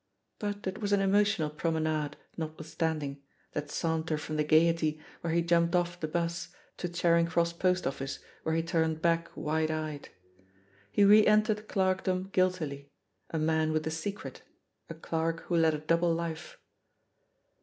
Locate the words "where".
5.19-5.31, 8.41-8.55